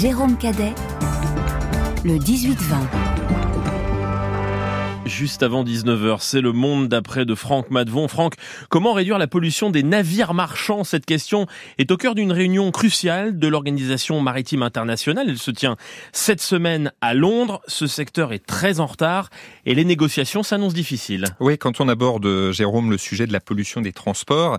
Jérôme 0.00 0.36
Cadet, 0.36 0.74
le 2.04 2.18
18-20 2.18 2.56
juste 5.14 5.44
avant 5.44 5.62
19h. 5.62 6.16
C'est 6.18 6.40
le 6.40 6.50
monde 6.50 6.88
d'après 6.88 7.24
de 7.24 7.36
Franck 7.36 7.70
Madvon. 7.70 8.08
Franck, 8.08 8.34
comment 8.68 8.92
réduire 8.92 9.16
la 9.16 9.28
pollution 9.28 9.70
des 9.70 9.84
navires 9.84 10.34
marchands? 10.34 10.82
Cette 10.82 11.06
question 11.06 11.46
est 11.78 11.92
au 11.92 11.96
cœur 11.96 12.16
d'une 12.16 12.32
réunion 12.32 12.72
cruciale 12.72 13.38
de 13.38 13.46
l'Organisation 13.46 14.20
maritime 14.20 14.62
internationale. 14.64 15.26
Elle 15.28 15.38
se 15.38 15.52
tient 15.52 15.76
cette 16.12 16.40
semaine 16.40 16.90
à 17.00 17.14
Londres. 17.14 17.60
Ce 17.68 17.86
secteur 17.86 18.32
est 18.32 18.44
très 18.44 18.80
en 18.80 18.86
retard 18.86 19.30
et 19.66 19.76
les 19.76 19.84
négociations 19.84 20.42
s'annoncent 20.42 20.74
difficiles. 20.74 21.26
Oui, 21.38 21.58
quand 21.58 21.80
on 21.80 21.88
aborde, 21.88 22.50
Jérôme, 22.50 22.90
le 22.90 22.98
sujet 22.98 23.28
de 23.28 23.32
la 23.32 23.40
pollution 23.40 23.80
des 23.80 23.92
transports, 23.92 24.58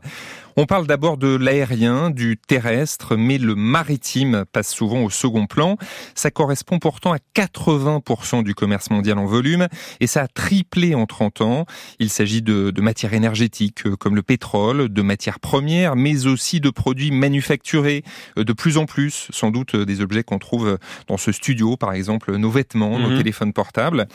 on 0.55 0.65
parle 0.65 0.87
d'abord 0.87 1.17
de 1.17 1.35
l'aérien, 1.35 2.11
du 2.11 2.37
terrestre, 2.37 3.17
mais 3.17 3.37
le 3.37 3.55
maritime 3.55 4.45
passe 4.53 4.73
souvent 4.73 5.01
au 5.01 5.09
second 5.09 5.47
plan. 5.47 5.75
Ça 6.15 6.31
correspond 6.31 6.79
pourtant 6.79 7.11
à 7.11 7.17
80% 7.35 8.41
du 8.41 8.55
commerce 8.55 8.89
mondial 8.89 9.17
en 9.17 9.25
volume 9.25 9.67
et 9.99 10.07
ça 10.07 10.23
a 10.23 10.27
triplé 10.45 10.93
en 10.93 11.07
30 11.07 11.41
ans. 11.41 11.65
Il 11.97 12.11
s'agit 12.11 12.43
de, 12.43 12.69
de 12.69 12.81
matières 12.81 13.15
énergétiques 13.15 13.87
euh, 13.87 13.95
comme 13.95 14.15
le 14.15 14.21
pétrole, 14.21 14.89
de 14.89 15.01
matières 15.01 15.39
premières, 15.39 15.95
mais 15.95 16.27
aussi 16.27 16.59
de 16.59 16.69
produits 16.69 17.09
manufacturés 17.09 18.03
euh, 18.37 18.43
de 18.43 18.53
plus 18.53 18.77
en 18.77 18.85
plus, 18.85 19.27
sans 19.31 19.49
doute 19.49 19.73
euh, 19.73 19.85
des 19.85 20.01
objets 20.01 20.21
qu'on 20.21 20.37
trouve 20.37 20.77
dans 21.07 21.17
ce 21.17 21.31
studio, 21.31 21.77
par 21.77 21.93
exemple 21.93 22.35
nos 22.35 22.51
vêtements, 22.51 22.99
nos 22.99 23.09
mhm. 23.09 23.17
téléphones 23.17 23.53
portables. 23.53 24.07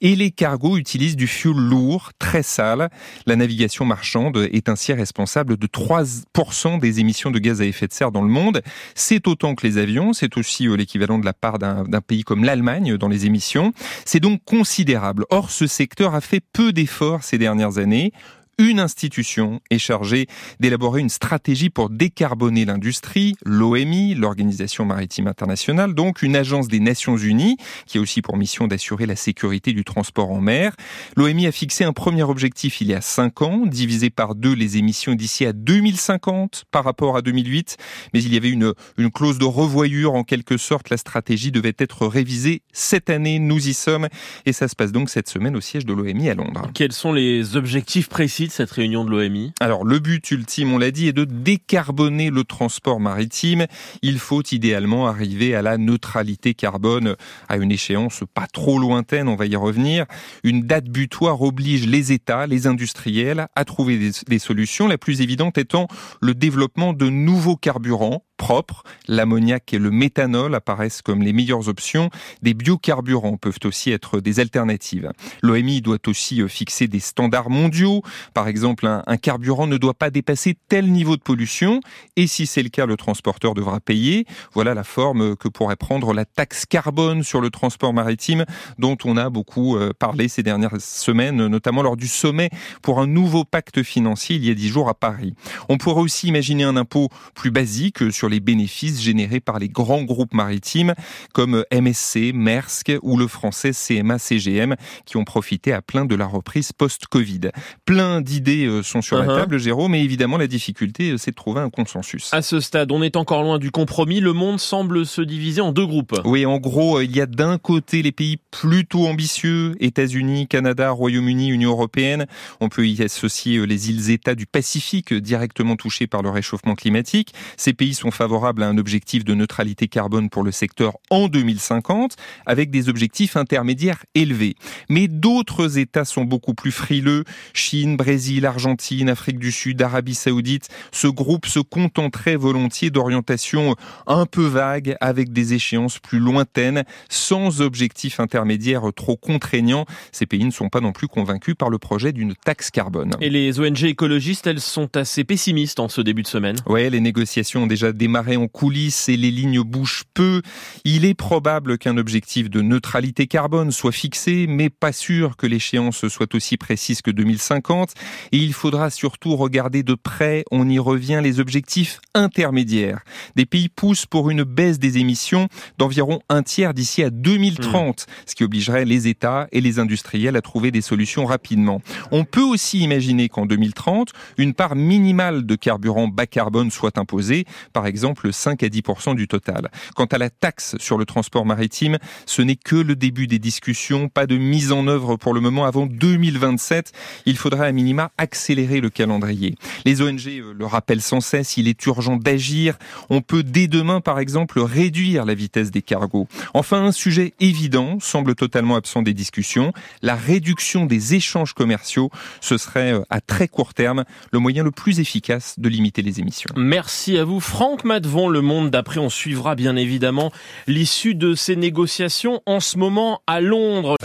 Et 0.00 0.16
les 0.16 0.32
cargos 0.32 0.76
utilisent 0.76 1.14
du 1.14 1.28
fuel 1.28 1.54
lourd, 1.54 2.10
très 2.18 2.42
sale. 2.42 2.90
La 3.26 3.36
navigation 3.36 3.84
marchande 3.84 4.48
est 4.52 4.68
ainsi 4.68 4.92
responsable 4.92 5.56
de 5.56 5.66
3% 5.68 6.80
des 6.80 6.98
émissions 6.98 7.30
de 7.30 7.38
gaz 7.38 7.60
à 7.60 7.64
effet 7.64 7.86
de 7.86 7.92
serre 7.92 8.10
dans 8.10 8.22
le 8.22 8.28
monde. 8.28 8.60
C'est 8.96 9.28
autant 9.28 9.54
que 9.54 9.64
les 9.64 9.78
avions, 9.78 10.12
c'est 10.12 10.36
aussi 10.36 10.66
l'équivalent 10.76 11.20
de 11.20 11.24
la 11.24 11.32
part 11.32 11.60
d'un 11.60 12.00
pays 12.00 12.24
comme 12.24 12.42
l'Allemagne 12.42 12.96
dans 12.96 13.08
les 13.08 13.26
émissions. 13.26 13.72
C'est 14.04 14.20
donc 14.20 14.42
considérable. 14.44 15.24
Or, 15.30 15.52
ce 15.52 15.68
secteur 15.76 16.14
a 16.14 16.20
fait 16.20 16.40
peu 16.40 16.72
d'efforts 16.72 17.22
ces 17.22 17.36
dernières 17.38 17.76
années 17.78 18.12
une 18.58 18.80
institution 18.80 19.60
est 19.70 19.78
chargée 19.78 20.26
d'élaborer 20.60 21.02
une 21.02 21.10
stratégie 21.10 21.68
pour 21.68 21.90
décarboner 21.90 22.64
l'industrie, 22.64 23.36
l'OMI, 23.44 24.14
l'Organisation 24.14 24.86
maritime 24.86 25.26
internationale, 25.26 25.94
donc 25.94 26.22
une 26.22 26.36
agence 26.36 26.68
des 26.68 26.80
Nations 26.80 27.18
Unies 27.18 27.58
qui 27.84 27.98
a 27.98 28.00
aussi 28.00 28.22
pour 28.22 28.38
mission 28.38 28.66
d'assurer 28.66 29.04
la 29.04 29.16
sécurité 29.16 29.74
du 29.74 29.84
transport 29.84 30.30
en 30.30 30.40
mer. 30.40 30.74
L'OMI 31.16 31.46
a 31.46 31.52
fixé 31.52 31.84
un 31.84 31.92
premier 31.92 32.22
objectif 32.22 32.80
il 32.80 32.88
y 32.88 32.94
a 32.94 33.02
cinq 33.02 33.42
ans, 33.42 33.66
divisé 33.66 34.08
par 34.08 34.34
deux 34.34 34.54
les 34.54 34.78
émissions 34.78 35.14
d'ici 35.14 35.44
à 35.44 35.52
2050 35.52 36.64
par 36.70 36.84
rapport 36.84 37.16
à 37.18 37.22
2008, 37.22 37.76
mais 38.14 38.22
il 38.22 38.32
y 38.32 38.38
avait 38.38 38.50
une, 38.50 38.72
une 38.96 39.10
clause 39.10 39.38
de 39.38 39.44
revoyure 39.44 40.14
en 40.14 40.24
quelque 40.24 40.56
sorte. 40.56 40.88
La 40.88 40.96
stratégie 40.96 41.52
devait 41.52 41.76
être 41.78 42.06
révisée 42.06 42.62
cette 42.72 43.10
année, 43.10 43.38
nous 43.38 43.68
y 43.68 43.74
sommes, 43.74 44.08
et 44.46 44.54
ça 44.54 44.66
se 44.66 44.74
passe 44.74 44.92
donc 44.92 45.10
cette 45.10 45.28
semaine 45.28 45.56
au 45.56 45.60
siège 45.60 45.84
de 45.84 45.92
l'OMI 45.92 46.30
à 46.30 46.34
Londres. 46.34 46.70
Quels 46.72 46.92
sont 46.92 47.12
les 47.12 47.56
objectifs 47.56 48.08
précis 48.08 48.45
cette 48.52 48.70
réunion 48.70 49.04
de 49.04 49.10
l'OMI 49.10 49.52
Alors 49.60 49.84
le 49.84 49.98
but 49.98 50.30
ultime, 50.30 50.72
on 50.72 50.78
l'a 50.78 50.90
dit, 50.90 51.08
est 51.08 51.12
de 51.12 51.24
décarboner 51.24 52.30
le 52.30 52.44
transport 52.44 53.00
maritime. 53.00 53.66
Il 54.02 54.18
faut 54.18 54.42
idéalement 54.42 55.06
arriver 55.06 55.54
à 55.54 55.62
la 55.62 55.78
neutralité 55.78 56.54
carbone 56.54 57.16
à 57.48 57.56
une 57.56 57.72
échéance 57.72 58.24
pas 58.34 58.46
trop 58.46 58.78
lointaine, 58.78 59.28
on 59.28 59.36
va 59.36 59.46
y 59.46 59.56
revenir. 59.56 60.06
Une 60.44 60.62
date 60.62 60.86
butoir 60.86 61.40
oblige 61.42 61.86
les 61.86 62.12
États, 62.12 62.46
les 62.46 62.66
industriels 62.66 63.46
à 63.54 63.64
trouver 63.64 63.98
des, 63.98 64.10
des 64.28 64.38
solutions, 64.38 64.86
la 64.88 64.98
plus 64.98 65.20
évidente 65.20 65.58
étant 65.58 65.88
le 66.20 66.34
développement 66.34 66.92
de 66.92 67.08
nouveaux 67.08 67.56
carburants 67.56 68.25
propres. 68.36 68.82
L'ammoniac 69.08 69.72
et 69.72 69.78
le 69.78 69.90
méthanol 69.90 70.54
apparaissent 70.54 71.02
comme 71.02 71.22
les 71.22 71.32
meilleures 71.32 71.68
options. 71.68 72.10
Des 72.42 72.54
biocarburants 72.54 73.36
peuvent 73.36 73.58
aussi 73.64 73.90
être 73.90 74.20
des 74.20 74.40
alternatives. 74.40 75.10
L'OMI 75.42 75.80
doit 75.80 75.98
aussi 76.06 76.42
euh, 76.42 76.48
fixer 76.48 76.88
des 76.88 77.00
standards 77.00 77.50
mondiaux. 77.50 78.02
Par 78.34 78.48
exemple, 78.48 78.86
un, 78.86 79.16
carburant 79.16 79.66
ne 79.66 79.76
doit 79.76 79.94
pas 79.94 80.10
dépasser 80.10 80.56
tel 80.68 80.90
niveau 80.90 81.16
de 81.16 81.22
pollution. 81.22 81.80
Et 82.16 82.26
si 82.26 82.46
c'est 82.46 82.62
le 82.62 82.68
cas, 82.68 82.86
le 82.86 82.96
transporteur 82.96 83.54
devra 83.54 83.80
payer. 83.80 84.26
Voilà 84.52 84.74
la 84.74 84.84
forme 84.84 85.36
que 85.36 85.48
pourrait 85.48 85.76
prendre 85.76 86.12
la 86.12 86.24
taxe 86.24 86.66
carbone 86.66 87.22
sur 87.22 87.40
le 87.40 87.50
transport 87.50 87.92
maritime 87.92 88.44
dont 88.78 88.96
on 89.04 89.16
a 89.16 89.30
beaucoup 89.30 89.76
euh, 89.76 89.92
parlé 89.98 90.28
ces 90.28 90.42
dernières 90.42 90.80
semaines, 90.80 91.46
notamment 91.46 91.82
lors 91.82 91.96
du 91.96 92.08
sommet 92.08 92.50
pour 92.82 93.00
un 93.00 93.06
nouveau 93.06 93.44
pacte 93.44 93.82
financier 93.82 94.36
il 94.36 94.44
y 94.44 94.50
a 94.50 94.54
dix 94.54 94.68
jours 94.68 94.88
à 94.88 94.94
Paris. 94.94 95.34
On 95.68 95.78
pourrait 95.78 96.02
aussi 96.02 96.28
imaginer 96.28 96.64
un 96.64 96.76
impôt 96.76 97.08
plus 97.34 97.50
basique 97.50 98.12
sur 98.12 98.25
les 98.28 98.40
bénéfices 98.40 99.00
générés 99.00 99.40
par 99.40 99.58
les 99.58 99.68
grands 99.68 100.02
groupes 100.02 100.34
maritimes 100.34 100.94
comme 101.32 101.64
MSC, 101.72 102.32
Maersk 102.34 102.92
ou 103.02 103.16
le 103.16 103.28
français 103.28 103.70
CMA-CGM 103.70 104.76
qui 105.04 105.16
ont 105.16 105.24
profité 105.24 105.72
à 105.72 105.82
plein 105.82 106.04
de 106.04 106.14
la 106.14 106.26
reprise 106.26 106.72
post-Covid. 106.72 107.50
Plein 107.84 108.20
d'idées 108.20 108.66
euh, 108.66 108.82
sont 108.82 109.02
sur 109.02 109.18
la 109.18 109.26
uh-huh. 109.26 109.40
table, 109.40 109.58
Jérôme, 109.58 109.92
mais 109.92 110.02
évidemment 110.02 110.36
la 110.36 110.46
difficulté, 110.46 111.10
euh, 111.10 111.18
c'est 111.18 111.30
de 111.30 111.36
trouver 111.36 111.60
un 111.60 111.70
consensus. 111.70 112.32
À 112.32 112.42
ce 112.42 112.60
stade, 112.60 112.92
on 112.92 113.02
est 113.02 113.16
encore 113.16 113.42
loin 113.42 113.58
du 113.58 113.70
compromis. 113.70 114.20
Le 114.20 114.32
monde 114.32 114.60
semble 114.60 115.06
se 115.06 115.22
diviser 115.22 115.60
en 115.60 115.72
deux 115.72 115.86
groupes. 115.86 116.20
Oui, 116.24 116.46
en 116.46 116.58
gros, 116.58 116.98
euh, 116.98 117.04
il 117.04 117.14
y 117.14 117.20
a 117.20 117.26
d'un 117.26 117.58
côté 117.58 118.02
les 118.02 118.12
pays 118.12 118.38
plutôt 118.50 119.06
ambitieux, 119.06 119.74
États-Unis, 119.80 120.46
Canada, 120.48 120.90
Royaume-Uni, 120.90 121.48
Union 121.48 121.70
européenne. 121.70 122.26
On 122.60 122.68
peut 122.68 122.86
y 122.86 123.02
associer 123.02 123.64
les 123.66 123.90
îles-États 123.90 124.34
du 124.34 124.46
Pacifique 124.46 125.12
directement 125.12 125.76
touchés 125.76 126.06
par 126.06 126.22
le 126.22 126.30
réchauffement 126.30 126.74
climatique. 126.74 127.34
Ces 127.56 127.72
pays 127.72 127.94
sont 127.94 128.10
favorable 128.16 128.62
à 128.62 128.68
un 128.68 128.78
objectif 128.78 129.24
de 129.24 129.34
neutralité 129.34 129.88
carbone 129.88 130.30
pour 130.30 130.42
le 130.42 130.50
secteur 130.50 130.96
en 131.10 131.28
2050, 131.28 132.16
avec 132.46 132.70
des 132.70 132.88
objectifs 132.88 133.36
intermédiaires 133.36 134.04
élevés. 134.14 134.56
Mais 134.88 135.06
d'autres 135.06 135.78
États 135.78 136.04
sont 136.04 136.24
beaucoup 136.24 136.54
plus 136.54 136.72
frileux. 136.72 137.24
Chine, 137.52 137.96
Brésil, 137.96 138.46
Argentine, 138.46 139.08
Afrique 139.08 139.38
du 139.38 139.52
Sud, 139.52 139.80
Arabie 139.82 140.14
Saoudite. 140.14 140.68
Ce 140.92 141.06
groupe 141.06 141.46
se 141.46 141.60
contenterait 141.60 142.36
volontiers 142.36 142.90
d'orientations 142.90 143.76
un 144.06 144.26
peu 144.26 144.46
vagues, 144.46 144.96
avec 145.00 145.32
des 145.32 145.54
échéances 145.54 145.98
plus 145.98 146.18
lointaines, 146.18 146.84
sans 147.08 147.60
objectif 147.60 148.18
intermédiaire 148.18 148.82
trop 148.96 149.16
contraignant. 149.16 149.84
Ces 150.12 150.26
pays 150.26 150.44
ne 150.44 150.50
sont 150.50 150.68
pas 150.68 150.80
non 150.80 150.92
plus 150.92 151.08
convaincus 151.08 151.54
par 151.56 151.68
le 151.68 151.78
projet 151.78 152.12
d'une 152.12 152.34
taxe 152.34 152.70
carbone. 152.70 153.12
Et 153.20 153.30
les 153.30 153.60
ONG 153.60 153.84
écologistes, 153.84 154.46
elles 154.46 154.60
sont 154.60 154.96
assez 154.96 155.24
pessimistes 155.24 155.80
en 155.80 155.88
ce 155.88 156.00
début 156.00 156.22
de 156.22 156.28
semaine. 156.28 156.56
Oui, 156.66 156.88
les 156.88 157.00
négociations 157.00 157.64
ont 157.64 157.66
déjà 157.66 157.92
en 158.14 158.48
coulisses 158.48 159.08
et 159.08 159.16
les 159.16 159.30
lignes 159.30 159.62
bougent 159.62 160.04
peu. 160.14 160.42
Il 160.84 161.04
est 161.04 161.14
probable 161.14 161.78
qu'un 161.78 161.96
objectif 161.96 162.48
de 162.48 162.60
neutralité 162.60 163.26
carbone 163.26 163.72
soit 163.72 163.92
fixé, 163.92 164.46
mais 164.48 164.70
pas 164.70 164.92
sûr 164.92 165.36
que 165.36 165.46
l'échéance 165.46 166.06
soit 166.08 166.34
aussi 166.34 166.56
précise 166.56 167.02
que 167.02 167.10
2050. 167.10 167.94
Et 168.32 168.38
il 168.38 168.52
faudra 168.52 168.90
surtout 168.90 169.36
regarder 169.36 169.82
de 169.82 169.94
près, 169.94 170.44
on 170.50 170.68
y 170.68 170.78
revient, 170.78 171.20
les 171.22 171.40
objectifs 171.40 172.00
intermédiaires. 172.16 173.04
Des 173.36 173.46
pays 173.46 173.68
poussent 173.68 174.06
pour 174.06 174.30
une 174.30 174.42
baisse 174.42 174.78
des 174.78 174.98
émissions 174.98 175.48
d'environ 175.78 176.20
un 176.28 176.42
tiers 176.42 176.74
d'ici 176.74 177.02
à 177.02 177.10
2030, 177.10 178.06
ce 178.26 178.34
qui 178.34 178.42
obligerait 178.42 178.84
les 178.84 179.06
États 179.06 179.46
et 179.52 179.60
les 179.60 179.78
industriels 179.78 180.36
à 180.36 180.42
trouver 180.42 180.70
des 180.70 180.80
solutions 180.80 181.26
rapidement. 181.26 181.80
On 182.10 182.24
peut 182.24 182.42
aussi 182.42 182.80
imaginer 182.80 183.28
qu'en 183.28 183.46
2030, 183.46 184.12
une 184.38 184.54
part 184.54 184.74
minimale 184.74 185.44
de 185.46 185.54
carburant 185.54 186.08
bas 186.08 186.26
carbone 186.26 186.70
soit 186.70 186.98
imposée, 186.98 187.44
par 187.72 187.86
exemple 187.86 188.32
5 188.32 188.62
à 188.62 188.68
10% 188.68 189.14
du 189.14 189.28
total. 189.28 189.70
Quant 189.94 190.06
à 190.06 190.18
la 190.18 190.30
taxe 190.30 190.76
sur 190.78 190.98
le 190.98 191.04
transport 191.04 191.44
maritime, 191.44 191.98
ce 192.24 192.42
n'est 192.42 192.56
que 192.56 192.76
le 192.76 192.96
début 192.96 193.26
des 193.26 193.38
discussions, 193.38 194.08
pas 194.08 194.26
de 194.26 194.36
mise 194.36 194.72
en 194.72 194.86
œuvre 194.86 195.16
pour 195.16 195.34
le 195.34 195.40
moment 195.40 195.66
avant 195.66 195.86
2027. 195.86 196.92
Il 197.26 197.36
faudra 197.36 197.64
à 197.64 197.72
minima 197.72 198.10
accélérer 198.16 198.80
le 198.80 198.90
calendrier. 198.90 199.54
Les 199.84 200.02
ONG 200.02 200.26
euh, 200.28 200.54
le 200.56 200.66
rappellent 200.66 201.02
sans 201.02 201.20
cesse, 201.20 201.56
il 201.56 201.68
est 201.68 201.84
urgent 201.86 202.05
d'agir. 202.14 202.76
On 203.10 203.22
peut 203.22 203.42
dès 203.42 203.66
demain, 203.66 204.00
par 204.00 204.20
exemple, 204.20 204.60
réduire 204.60 205.24
la 205.24 205.34
vitesse 205.34 205.72
des 205.72 205.82
cargos. 205.82 206.28
Enfin, 206.54 206.84
un 206.84 206.92
sujet 206.92 207.34
évident, 207.40 207.98
semble 207.98 208.36
totalement 208.36 208.76
absent 208.76 209.02
des 209.02 209.14
discussions, 209.14 209.72
la 210.02 210.14
réduction 210.14 210.86
des 210.86 211.14
échanges 211.14 211.54
commerciaux. 211.54 212.10
Ce 212.40 212.56
serait 212.56 212.92
euh, 212.92 213.02
à 213.10 213.20
très 213.20 213.48
court 213.48 213.74
terme 213.74 214.04
le 214.30 214.38
moyen 214.38 214.62
le 214.62 214.70
plus 214.70 215.00
efficace 215.00 215.56
de 215.58 215.68
limiter 215.68 216.02
les 216.02 216.20
émissions. 216.20 216.50
Merci 216.56 217.18
à 217.18 217.24
vous, 217.24 217.40
Franck 217.40 217.84
Madvon, 217.84 218.28
Le 218.28 218.42
Monde 218.42 218.70
d'après. 218.70 219.00
On 219.00 219.10
suivra 219.10 219.54
bien 219.56 219.74
évidemment 219.74 220.30
l'issue 220.66 221.14
de 221.14 221.34
ces 221.34 221.56
négociations 221.56 222.42
en 222.46 222.60
ce 222.60 222.78
moment 222.78 223.22
à 223.26 223.40
Londres. 223.40 223.96